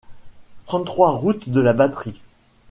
trente-trois 0.65 1.11
route 1.11 1.49
de 1.49 1.61
la 1.61 1.73
Batterie 1.73 2.19